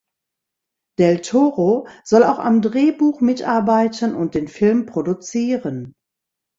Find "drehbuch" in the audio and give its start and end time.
2.63-3.21